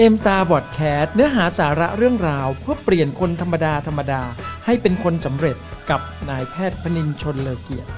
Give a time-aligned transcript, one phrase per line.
[0.00, 4.22] เอ็มตาบอดแคสเนื้อหาสาระเรื่องราว เพื่อเปลี่ยนคนธรรมดาธรรมดา
[4.64, 5.56] ให้เป็นคนสำเร็จ
[5.90, 7.90] กับนายแพทย์พนินชนเลอเกียรติ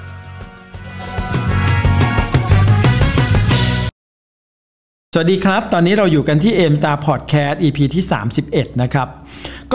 [5.14, 8.04] สวัสดีครับ ตอนนี้เราอยู่กันที่เอ็มตาพอดแคสต์ EP ที่
[8.42, 9.08] 31 นะครับ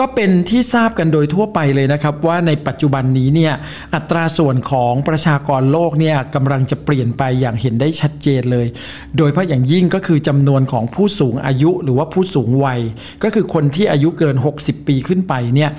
[0.04, 3.52] ็เป็นที่ทราบกันโดยทั่วไปเลยนะครับ ว่าในปัจจุบันนี้เนี่ย
[3.94, 8.66] อัตราส่วนของประชากรโลกเนี่ยกำลังจะเปลี่ยนไปอย่างเห็นได้ชัดเจนเลย
[9.16, 12.80] โดยเฉพาะอย่างยิ่งก็คือจำนวนของผู้สูงอายุหรือว่าผู้สูงวัย
[13.22, 15.70] ก็คือคนที่อายุเกิน 60 ปีขึ้นไปเนี่ย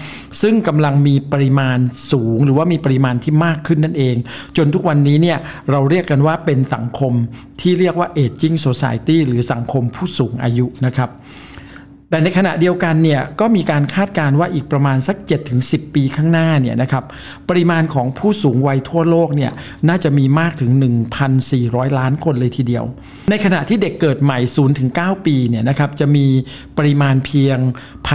[0.41, 1.79] ซึ่งกำลังมีปริมาณ
[2.11, 4.15] สูงหรือว่ามีปริมาณที่มากขึ้นนั่นเอง
[4.57, 5.37] จนทุกวันนี้เนี่ย
[5.71, 7.13] เราเรียกกันว่าเป็นสังคม
[7.61, 11.11] ที่เรียกว่า aging society หรือสังคมผู้สูงอายุนะครับ
[12.09, 15.17] แต่ในขณะเดียวกันเนี่ยก็มีการคาดการณ์ว่าอีกประมาณสัก
[15.55, 17.03] 7-10 ปีข้างหน้าเนี่ยนะครับ
[17.49, 19.51] ปริมาณของผู้สูงวัยทั่วโลกเนี่ย
[19.89, 20.71] น่าจะมีมากถึง
[21.35, 22.85] 1,400 ล้านคนเลยทีเดียว
[23.29, 24.39] ในขณะที่เด็กเกิดใหม่
[24.83, 26.25] 0-9 ปีเนี่ยนะครับจะมี
[26.77, 27.57] ปริมาณเพียง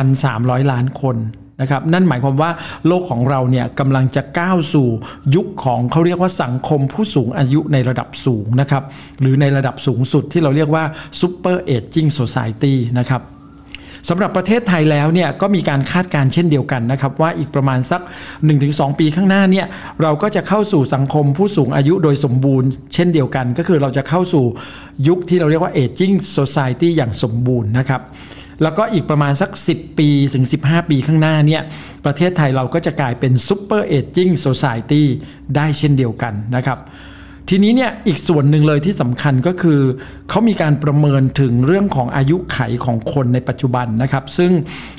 [0.08, 1.18] 1,300 ล้านคน
[1.60, 2.50] นะครับนั่นหมายความว่า
[2.86, 4.88] โลกของเราเนี่ยกำลังจะก้าวสู่
[5.34, 8.82] ยุคของเขาเรียกว่าสังคมผู้สูงอายุในระดับสูงนะครับ
[9.20, 10.84] หรือในระดับสูงสุดที่เราเรียกว่า
[11.20, 13.22] Super Aging Society นะครับ
[14.08, 18.00] สำหรับประเทศไทยแล้วเนี่ยก็มีการคาดการเช่นเดียวกันนะครับว่าอีกประมาณสัก
[18.50, 19.66] 1-2 ปีข้างหน้าเนี่ย
[20.02, 24.44] เราก็จะเข้าสู่สังคมผู้สูงอายุโดยสมบูรณ์ เช่นเดียวกัน ก็คือเราจะเข้าสู่
[25.08, 28.02] ยุคที่เราเรียกว่า aging society อย่างสมบูรณ์นะครับ
[28.62, 31.62] แล้วก็อีกประมาณสัก 10 ปีถึง 15 ปีข้างหน้าเนี่ย
[32.04, 35.02] ประเทศไทยเราก็จะกลายเป็น Super Aging Society
[35.56, 36.78] ได้เช่นเดียวกันนะครับ
[37.48, 39.80] ทีนี้เนี่ยอีกส่วนหนึ่งเลยที่สำคัญก็คือ
[40.30, 44.50] เขามีการประเมินถึงเรื่องของอายุไขของคนในปัจจุบันนะครับ ซึ่ง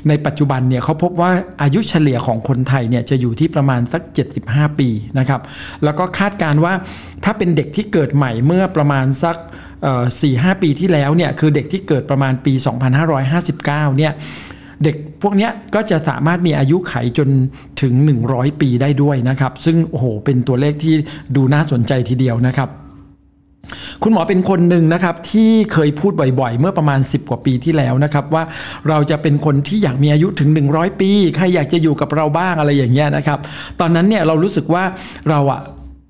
[0.08, 1.30] ในปัจจุบันเนี่ยเขาพบว่า
[1.62, 4.02] อายุเฉลี่ยของคนไทยเนี่ยจะอยู่ที่ประมาณสัก
[4.40, 5.40] 75 ปีนะครับ
[5.84, 6.74] แล้วก็คาดการว่า
[7.24, 9.36] ถ้าเป็นเด็กที่เกิดใหม่เมื่อประมาณสัก
[10.20, 12.52] สี่ห้าปีที่แล้วเนี่ยคือเด็กที่เกิดประมาณปี
[13.24, 13.64] 2559
[13.98, 14.12] เนี่ย
[14.84, 17.28] เด็ก พวกนี้ก็จะสามารถมีอายุไขจน
[17.80, 17.92] ถึง
[18.28, 20.94] 100 ปีได้ด้วยนะครับ ซึ่งโอ้โหเป็นตัวเลขที่
[21.36, 22.68] ดูน่าสนใจทีเดียวนะครับ
[24.02, 28.42] คุณหมอเป็นคนหนึ่งนะครับที่เคยพูดบ่อยๆ เมื่อประมาณ 10 กว่าปีที่แล้วนะครับว่า
[28.88, 33.38] เราจะเป็นคนที่อยากมีอายุถึง 100 ปี ใครอยากจะอยู่กับเราบ้างอะไรอย่างเงี้ยนะครับ
[33.80, 34.84] ตอนนั้นเนี่ยเรารู้สึกว่า
[35.30, 35.60] เราอะ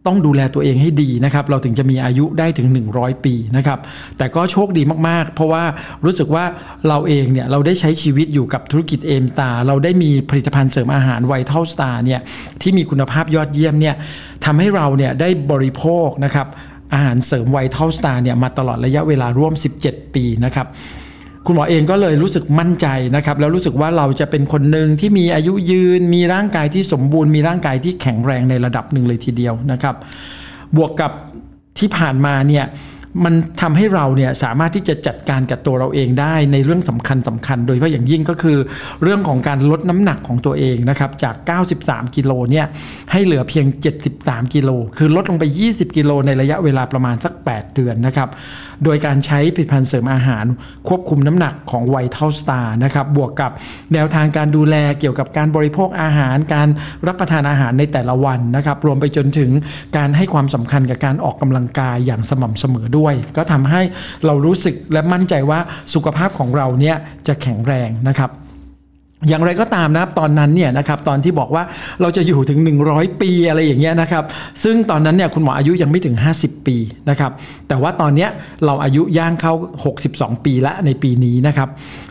[0.07, 3.79] ต้องดูแลตัวเองให้ดีนะครับเราถึงจะมีอายุได้ถึง 100 ปีนะครับ
[4.19, 5.65] แต่ก็โชคดีมากๆ เพราะว่า
[6.05, 6.45] รู้สึกว่า
[6.89, 12.21] เราเองเนี่ยเราได้ใช้ชีวิตอยู่กับธุรกิจ Aimstar เราได้มีผลิตภัณฑ์เสริมอาหาร Vital Star เนี่ย
[12.63, 13.95] ที่มีคุณภาพยอดเยี่ยมเนี่ย
[14.45, 16.47] ทำให้เราเนี่ยได้บริโภคนะครับ
[16.95, 19.53] อาหารเสริม Vital Star เนี่ยมาตลอดระยะเวลาร่วม
[19.85, 20.67] 17 ปีนะครับ
[21.47, 29.95] คุณหมอเองก็เลยรู้สึกมั่นใจนะครับแล้วรู้สึกว่าเราจะเป็นคนหนึ่งที่มีอายุยืน มีร่างกายที่สมบูรณ์มีร่างกายที่แข็งแรงในระดับหนึ่งเลยทีเดียวนะครับ
[30.77, 31.13] บวกกับ
[31.79, 32.65] ที่ผ่านมาเนี่ย
[33.25, 38.59] มันทำให้เราเนี่ยสามารถที่จะจัดการกับตัวเราเองได้ในเรื่องสำคัญสำคัญ โดยเฉพาะอย่างยิ่งก็คือ
[39.03, 41.35] เรื่องของการลดน้ำหนักของตัวเองนะครับจาก
[41.75, 42.67] 93 กิโลเนี่ย
[43.13, 43.67] ให้เหลือเพียง
[44.11, 48.29] 73 กิโลคือลดลงไป 20 กิโลในระยะเวลาประมาณสัก 8 เดือนนะครับ
[48.85, 50.45] โดยการใช้ผลิตภัณฑ์เสริมอาหาร
[50.89, 53.51] ควบคุมน้ำหนักของ Vital Star นะครับบวกกับ
[53.93, 56.69] แนวทางการดูแลเกี่ยวกับการบริโภคอาหาร การ
[57.07, 59.51] รับประทานอาหารในแต่ละวันนะครับรวมไปจนถึง
[59.97, 63.04] การให้ความสำคัญกับการออกกำลังกายอย่างสม่ำเสมอด้วย
[63.37, 63.83] ก็ทำให้
[64.27, 65.59] เรารู้สึกและมั่นใจว่า
[65.95, 68.31] สุขภาพของเราเนี่ยจะแข็งแรงนะครับ
[69.29, 71.63] อย่างไรก็ตามนะตอนนั้นเนี่ยนะครับตอนที่บอกว่า
[72.01, 72.59] เราจะอยู่ถึง
[72.91, 74.25] 100 ปีอะไรอย่างเงี้ยนะครับ
[74.65, 76.77] ซึ่งตอนนั้นเนี่ยคุณหมออายุยังไม่ถึง 50 ปี
[77.11, 77.33] นะครับ
[77.69, 78.31] แต่ว่าตอนเนี้ย
[78.65, 79.53] เราอายุย่างเข้า
[79.99, 81.69] 62 ปีละในปีนี้นะครับ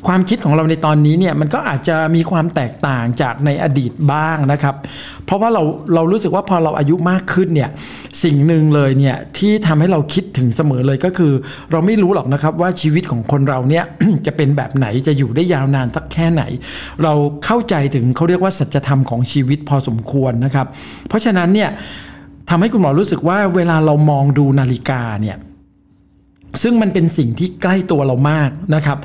[0.07, 4.75] ความคิดของเราในตอนนี้เนี่ยมันก็อาจจะมีความแตกต่างจากในอดีตบ้างนะครับ
[5.25, 5.63] เพราะว่าเรา
[5.93, 7.69] เรารู้สึกว่าพอเราอายุมากขึ้นเนี่ย
[8.23, 11.33] สิ่งหนึ่งเลยเนี่ยที่ทำให้เราคิดถึงเสมอเลยก็คือ
[11.71, 13.85] เราไม่รู้หรอกนะครับว่าชีวิตของคนเราเนี่ย
[14.25, 16.43] จะเป็นแบบไหนจะอยู่ได้ยาวนานสักแค่ไหน
[17.03, 17.13] เรา
[17.45, 20.67] เข้าใจถึงเขาเรียกว่าสัจธรรมของชีวิตพอสมควรนะครับ
[21.07, 21.69] เพราะฉะนั้นเนี่ย
[22.49, 25.37] ทำให้คุณหมอรู้สึกว่าเวลาเรามองดูนาฬิกาเนี่ย
[26.61, 28.97] ซึ่งมันเป็นสิ่งที่ใกล้ตัวเรามากนะครับ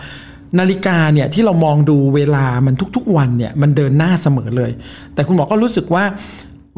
[0.58, 4.70] นาฬิกาเนี่ยที่เรามองดูเวลามันทุกๆวันเนี่ยมันเดินหน้าเสมอเลย
[5.14, 6.04] แต่คุณหมอก็รู้สึกว่า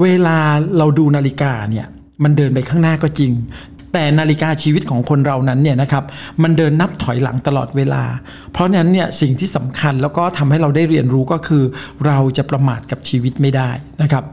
[0.02, 0.36] เวลา
[0.78, 1.86] เราดูนาฬิกาเนี่ย
[2.22, 3.32] มันเดินไปข้างหน้าก็จริง
[3.92, 6.04] แต่นาฬิกาชีวิตของคนเรานั้นเนี่ยนะครับ
[6.42, 8.02] มันเดินนับถอยหลังตลอดเวลา
[8.52, 11.62] เพราะฉะนั้นเนี่ยสิ่งที่สำคัญแล้วก็ทำให้เราได้เรียนรู้ก็คือ
[12.06, 13.70] เราจะประมาทกับชีวิตไม่ได้
[14.02, 14.24] นะครับ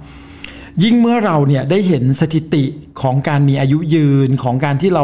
[0.84, 2.64] ยิ่งเมื่อเราเนี่ยได้เห็นสถิติ
[3.02, 5.04] ของการมีอายุยืนของการที่เรา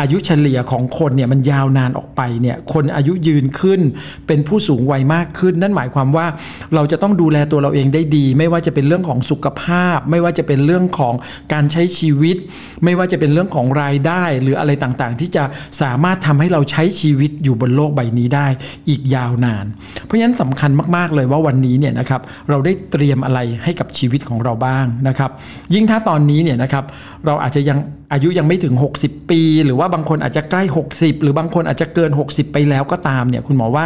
[0.00, 3.80] อายุเฉลี่ยของคนเนี่ยมันยาวนานออกไปเนี่ยคนอายุยืนขึ้น
[4.26, 6.26] เป็นผู้สูงวัยมากขึ้น นั่นหมายความว่า
[6.74, 11.14] เราจะต้องดูแลตัวเราเองได้ดี ไม่ว่าจะเป็นเรื่องของสุขภาพ ไม่ว่าจะเป็นเรื่องของ
[11.52, 12.36] การใช้ชีวิต
[12.84, 15.44] ไม่ว่าจะเป็นเรื่องของรายได้ หรืออะไรต่างๆ ที่จะ
[15.82, 18.46] สามารถทำให้เราใช้ชีวิตอยู่บนโลกใบนี้ได้
[18.88, 19.66] อีกยาวนาน
[20.02, 22.20] เพราะฉะนั้นสำคัญมากๆเลยว่าวันนี้เนี่ยนะครับ
[22.50, 25.30] เราได้เตรียมอะไรให้กับชีวิตของเราบ้างนะครับ
[25.74, 26.84] ยิ่งถ้าตอนนี้เนี่ยนะครับ
[27.26, 27.78] เราราอาจจะยัง
[28.12, 33.84] อายุยังไม่ถึง 60 ปี หรือว่าบางคนอาจจะใกล้ 60 หรือบางคนอาจจะเกิน 60 ไปแล้วก็ตามเนี่ยคุณหมอว่า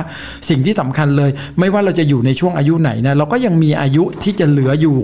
[0.48, 4.96] สิ่งที่สำคัญเลย ไม่ว่าเราจะอยู่ในช่วงอายุไหนนะเราก็ยังมีอายุที่จะเหลืออยู่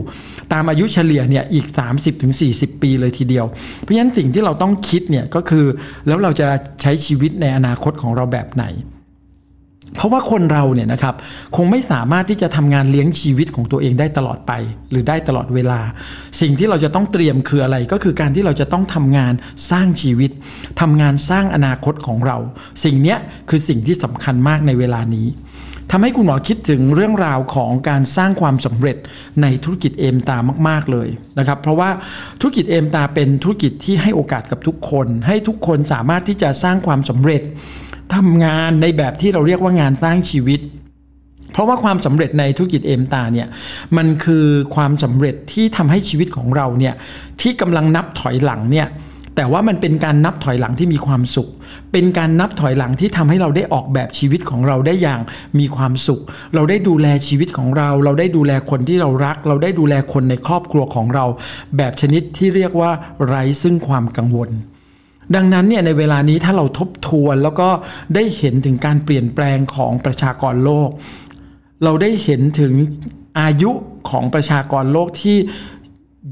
[0.53, 1.67] ตามอายุเฉลี่ยเนี่ยอีก
[2.25, 3.47] 30-40 ปีเลยทีเดียว
[3.81, 5.65] เพราะฉะนั้นสิ่งที่เราต้องคิดเนี่ยก็คือ
[6.07, 6.49] แล้วเราจะ
[6.83, 8.65] ใช้ชีวิตในอนาคตของเราแบบไหน
[9.97, 11.15] เพราะว่าคนเราเนี่ยนะครับ
[11.57, 14.53] คงไม่สามารถที่จะทำงานเลี้ยงชีวิตของตัวเองได้ตลอดไป
[14.91, 15.81] หรือได้ตลอดเวลา
[16.41, 19.33] สิ่งที่เราจะต้องเตรียมคืออะไร ก็คือการที่เราจะต้องทำงาน
[19.71, 20.31] สร้างชีวิต
[20.81, 22.37] ทำงานสร้างอนาคตของเรา
[22.85, 23.17] สิ่งนี้
[23.49, 25.29] คือสิ่งที่สำคัญมากในเวลานี้
[25.91, 28.97] ทำให้คุณหมอคิดถึงเรื่องราวของการสร้างความสำเร็จ
[29.43, 30.39] ในธุรกิจเอมตา
[30.69, 31.09] มาก ๆเลย
[31.39, 31.91] นะครับ เพราะว่า
[32.41, 37.43] ธุรกิจเอมตาเป็นธุรกิจที่ให้โอกาสกับทุกคน ให้ทุกคนสามารถที่จะสร้างความสำเร็จ
[38.15, 40.61] ทำงานในแบบที่เราเรียกว่างานสร้างชีวิต
[41.53, 43.49] เพราะว่าความสำเร็จในธุรกิจเอมตาเนี่ย
[43.97, 46.95] มันคือความสำเร็จที่ทำให้ชีวิตของเราเนี่ย
[47.41, 48.89] ที่กำลังนับถอยหลังเนี่ย
[49.37, 51.51] แต่ว่ามันเป็นการนับถอยหลังที่มีความสุข
[51.93, 55.21] เป็นการนับถอยหลังที่ทำให้เราได้ออกแบบชีวิตของเราได้อย่าง
[55.59, 56.23] มีความสุข
[56.55, 61.25] เราได้ดูแลชีวิตของเรา เราได้ดูแลคนที่เรารัก เราได้ดูแลคนในครอบครัวของเรา
[61.77, 62.91] แบบชนิดที่เรียกว่า
[63.27, 64.51] ไร้ซึ่งความกังวล
[65.35, 67.69] ดังนั้นเนี่ยในเวลานี้ถ้าเราทบทวนแล้วก็
[68.15, 70.89] ได้เห็นถึงการเปลี่ยนแปลงของประชากรโลก
[71.85, 72.73] เราได้เห็นถึง
[73.41, 73.71] อายุ
[74.11, 75.37] ของประชากรโลกที่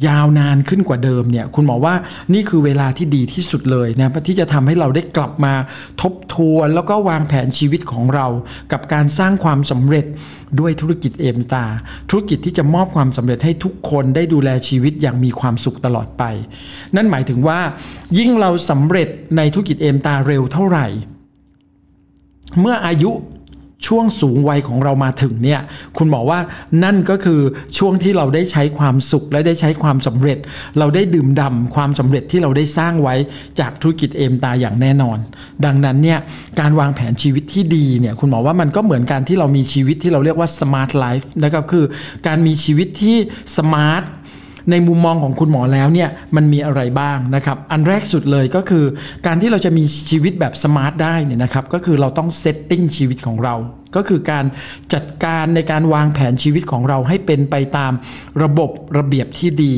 [0.06, 1.94] ยาวนานขึ้นกว่าเดิมเนี่ยคุณหมอว่า
[2.34, 5.54] นี่คือเวลาที่ดีที่สุดเลยนะที่จะทำให้เราได้กลับมา
[6.02, 8.26] ทบทวน แล้วก็วางแผนชีวิตของเรา
[8.72, 10.06] กับการสร้างความสำเร็จ
[10.60, 11.64] ด้วยธุรกิจเอมตา
[12.10, 16.22] ธุรกิจที่จะมอบความสำเร็จให้ทุกคนได้ดูแลชีวิตอย่างมีความสุขตลอดไป
[16.96, 17.58] นั่นหมายถึงว่า
[18.18, 20.86] ยิ่งเราสำเร็จในธุรกิจเอมตาเร็วเท่าไหร่
[22.60, 23.10] เมื่ออายุ
[23.86, 25.60] ช่วงสูงวัยของเรามาถึงเนี่ย
[25.96, 26.38] คุณบอกว่า
[26.84, 27.40] นั่นก็คือ
[27.78, 30.38] ช่วงที่เราได้ใช้ความสุขและได้ใช้ความสำเร็จ
[30.78, 33.14] เราได้ดื่มด่าความสำเร็จที่เราได้สร้างไว้
[33.60, 35.18] จากธุรกิจ Aimstar อย่างแน่นอน
[35.64, 36.18] ดังนั้นเนี่ย
[36.60, 41.84] การวางแผนชีวิตที่ดีเนี่ยคุณหมอว่ามันก็เหมือนการที่เรามีชีวิตที่เราเรียกว่า smart life นะครับคือ
[42.26, 43.16] การมีชีวิตที่
[43.58, 44.04] smart
[44.70, 48.84] ในมุมมองของคุณหมอแล้วเนี่ยมันมีอะไรบ้างนะครับ อันแรกสุดเลยก็คือ
[49.26, 53.56] การที่เราจะมีชีวิตแบบ smart ได้เนี่ยนะครับก็คือเราต้อง setting ชีวิตของเรา
[53.96, 54.44] ก็คือการ
[54.94, 57.92] จัดการในการวางแผนชีวิตของเราให้เป็นไปตาม
[58.42, 59.74] ระบบระเบียบที่ดี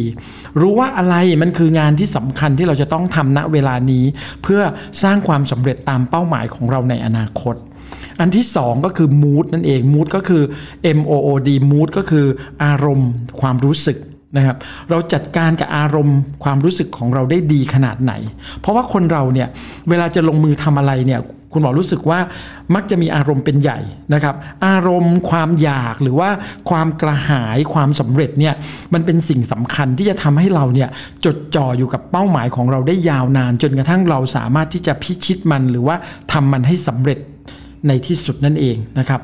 [0.61, 4.05] รู้ว่าอะไรมันคืองานที่สำคัญที่เราจะต้องทำณเวลานี้
[4.43, 4.63] เพื่อ
[5.03, 7.57] สร้างความสำเร็จตามเป้าหมายของเราในอนาคต
[8.21, 10.43] อันที่สองก็คือ mood นั่นเอง mood ก็คือ
[10.99, 12.27] M O O D mood ก็คือ
[12.65, 13.11] อารมณ์
[13.41, 13.99] ความรู้สึก
[14.37, 14.57] นะครับ
[14.91, 18.13] เราจัดการกับอารมณ์ความรู้สึกของเราได้ดีขนาดไหน
[18.61, 19.49] เพราะว่าคนเราเนี่ย
[19.89, 21.21] เวลาจะลงมือทำอะไรเนี่ย
[21.53, 22.21] คุณหมอรู้สึกว่า
[22.75, 23.79] มักจะมีอารมณ์เป็นใหญ่
[24.15, 24.35] นะครับ
[24.67, 26.31] อารมณ์ความอยากหรือว่า
[26.71, 28.55] ความกระหายความสำเร็จเนี่ย
[28.95, 30.89] มันเป็นสิ่งสำคัญที่จะทำให้เราเนี่ย
[31.25, 35.97] จดจ่ออยู่กับเป้าหมายของเราได้ยาวนาน จนกระทั่งเราสามารถที่จะพิชิตมันหรือว่า
[36.33, 37.19] ทำมันให้สำเร็จ
[37.89, 39.21] ในที่สุดนั่นเองนะครับ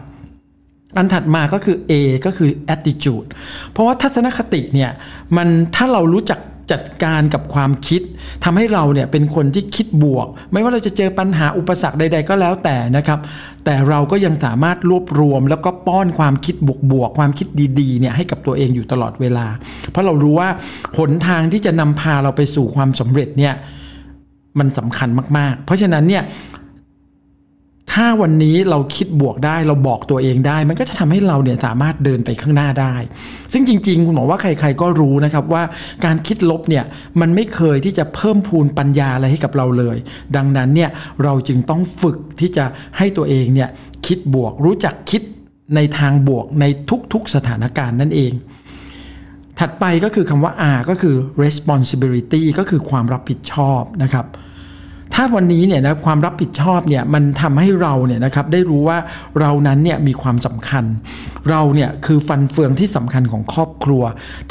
[0.97, 1.93] อันถัดมาก็คือ A
[2.27, 3.29] ก็คือ attitude
[3.71, 4.91] เพราะว่าทัศนคติเนี่ย
[5.37, 6.41] มันถ้าเรารู้จัก
[6.73, 8.03] จัดการกับความคิด
[8.45, 13.19] ทำให้เราเนี่ยเป็นคนที่คิดบวก ไม่ว่าเราจะเจอปัญหาอุปสรรคใด ๆ ก็แล้วแต่นะครับ
[13.65, 16.55] แต่เราก็ยังสามารถรวบรวม แล้วก็ป้อนความคิด
[16.93, 17.47] บวกๆความคิด
[17.81, 19.47] ดีๆเนี่ยให้กับตัวเองอยู่ตลอดเวลา
[19.91, 20.49] เพราะเรารู้ว่า
[20.97, 23.55] หนทางที่จะนำพาเราไปสู่ความสำเร็จเนี่ย
[24.59, 26.23] มันสำคัญมากๆ เพราะฉะนั้นเนี่ย
[27.93, 32.95] ถ้าวันนี้เราคิดบวกได้เราบอกตัวเองได้ มันก็จะทำให้เราเนี่ยสามารถเดินไปข้างหน้าได้
[33.53, 35.63] ซึ่งจริง ๆ คุณหมอว่าใคร ๆ ก็รู้นะครับว่า
[36.05, 36.85] การคิดลบเนี่ย
[37.21, 39.97] มันไม่เคยที่จะเพิ่มพูนปัญญาอะไรให้กับเราเลย
[40.37, 40.91] ดังนั้นเนี่ย
[41.25, 42.65] เราจึงต้องฝึกที่จะ
[42.97, 43.69] ให้ตัวเองเนี่ย
[44.07, 45.23] คิดบวกรู้จักคิด
[45.75, 46.65] ในทางบวกใน
[47.13, 48.33] ทุกๆสถานการณ์นั่นเอง
[49.59, 54.27] ถัดไปก็คือคำว่า R ก็คือ responsibility ก็คือความรับผิดชอบนะครับ
[55.23, 58.99] ถ้าวันนี้เนี่ยนะความรับผิดชอบเนี่ยมันทำให้เราเนี่ยนะครับได้รู้ว่า
[59.41, 60.85] เรานั้นเนี่ยมีความสำคัญ
[61.51, 64.03] เราเนี่ยคือฟันเฟืองที่สำคัญของครอบครัว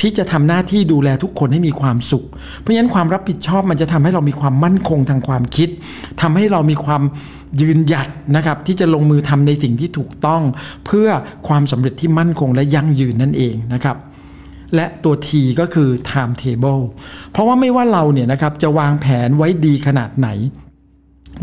[0.02, 2.26] ที่จะทำหน้าที่ดูแลทุกคนให้มีความสุข
[2.60, 5.70] เพราะฉะนั้นความรับผิดชอบมันจะทำให้เรามีความมั่นคงทางความคิด
[6.22, 7.02] ทำให้เรามีความ
[7.62, 10.42] ยืนหยัดนะครับที่จะลงมือทำในสิ่งที่ถูกต้อง
[10.86, 11.08] เพื่อ
[11.48, 13.98] ความสำเร็จที่มั่นคงและยั่งยืนนั่นเองนะครับ
[14.76, 16.84] และตัว T ก็คือ timetable
[17.32, 20.30] เพราะว่าไม่ว่าเราเนี่ยนะครับจะวางแผนไว้ดีขนาดไหน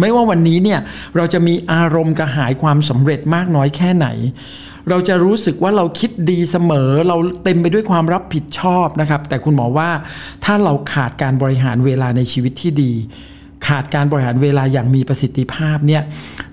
[0.01, 0.81] ไม่ว่าวันนี้เนี่ย
[1.17, 4.09] เราจะมีอารมณ์กระหายความสำเร็จมากน้อยแค่ไหน
[4.91, 9.91] เราจะรู้สึกว่าเราคิดดีเสมอ เราเต็มไปด้วยความรับผิดชอบนะครับ แต่คุณหมอว่า
[10.45, 12.93] ถ้าเราขาดการบริหารเวลาในชีวิตที่ดี
[13.67, 16.03] ขาดการบริหารเวลาอย่างมีประสิทธิภาพเนี่ย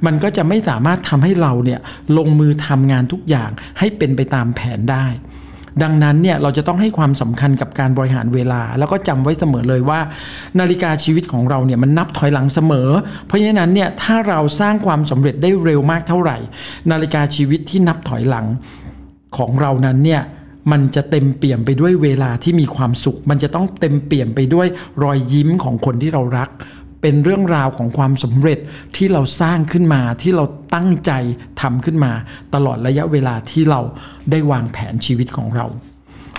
[0.05, 1.79] มันก็จะไม่สามารถทำให้เราเนี่ย
[2.17, 3.49] ลงมือทำงานทุกอย่าง
[3.79, 5.05] ให้เป็นไปตามแผนได้
[5.81, 9.99] ดังนั้นเนี่ยเราจะต้องให้ความสำคัญกับการบริหารเวลา แล้วก็จำไว้เสมอเลยว่า
[10.59, 12.89] นาฬิกาชีวิตของเราเนี่ยมันนับถอยหลังเสมอ
[13.27, 16.37] เพราะฉะนั้นเนี่ยถ้าเราสร้างความสำเร็จได้เร็วมากเท่าไหร่
[16.91, 18.45] นาฬิกาชีวิตที่นับถอยหลัง
[19.37, 20.21] ของเรานั้นเนี่ย
[20.71, 24.67] มันจะเต็มเปี่ยมไปด้วยเวลาที่มีความสุข มันจะต้องเต็มเปี่ยมไปด้วย
[25.03, 26.49] รอยยิ้มของคนที่เรารัก
[27.03, 28.59] เป็นเรื่องราวของความสำเร็จ
[28.95, 30.45] ที่เราสร้างขึ้นมาที่เรา
[30.75, 31.11] ตั้งใจ
[31.61, 32.11] ทำขึ้นมา
[32.53, 33.81] ตลอดระยะเวลาที่เรา
[34.31, 35.65] ได้วางแผนชีวิตของเรา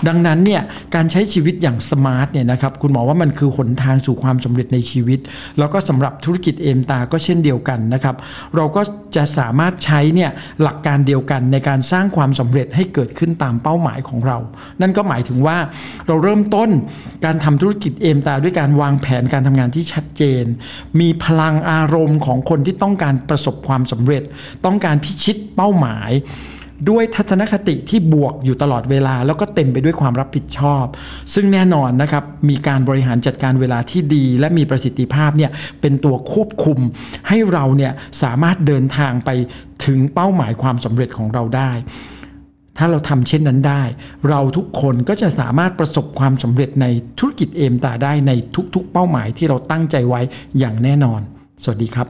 [0.07, 0.61] ดังนั้นเนี่ย
[0.95, 5.19] การใช้ชีวิตอย่างสมาร์ทเนี่ยนะครับคุณหมอว่ามันคือหนทางสู่ความสำเร็จในชีวิต
[5.59, 8.15] แล้วก็สำหรับธุรกิจเอมตาก็เช่นเดียวกันนะครับ
[8.55, 8.81] เราก็
[9.15, 14.37] จะสามารถใช้เนี่ยหลักการเดียวกันในการสร้างความสำเร็จให้เกิดขึ้นตามเป้าหมายของเรา
[14.81, 15.57] นั่นก็หมายถึงว่า
[16.07, 16.69] เราเริ่มต้น
[17.25, 20.43] การทำธุรกิจเอมตาด้วยการวางแผนการทำงานที่ชัดเจน
[20.99, 24.23] มีพลังอารมณ์ของคนที่ต้องการประสบความสำเร็จ
[24.65, 26.11] ต้องการพิชิตเป้าหมาย
[26.89, 30.85] ด้วยทัศนคติที่บวกอยู่ตลอดเวลา แล้วก็เต็มไปด้วยความรับผิดชอบ
[31.33, 35.51] ซึ่งแน่นอนนะครับมีการบริหารจัดการเวลาที่ดี และมีประสิทธิภาพเนี่ย
[35.81, 36.79] เป็นตัวควบคุม
[37.27, 39.29] ให้เราเนี่ยสามารถเดินทางไป
[39.85, 41.71] ถึงเป้าหมายความสำเร็จของเราได้
[42.77, 43.83] ถ้าเราทำเช่นนั้นได้
[44.29, 46.85] เราทุกคนก็จะสามารถประสบความสำเร็จใน
[47.19, 48.31] ธุรกิจเอมตาได้ใน
[48.75, 50.21] ทุกๆ เป้าหมายที่เราตั้งใจไว้
[50.59, 51.21] อย่างแน่นอน
[51.63, 52.07] สวัสดีครับ